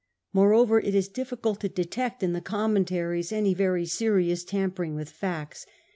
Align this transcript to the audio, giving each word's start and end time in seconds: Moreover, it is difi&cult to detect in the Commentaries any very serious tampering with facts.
Moreover, 0.33 0.79
it 0.79 0.95
is 0.95 1.07
difi&cult 1.07 1.59
to 1.59 1.69
detect 1.69 2.23
in 2.23 2.33
the 2.33 2.41
Commentaries 2.41 3.31
any 3.31 3.53
very 3.53 3.85
serious 3.85 4.43
tampering 4.43 4.95
with 4.95 5.11
facts. 5.11 5.63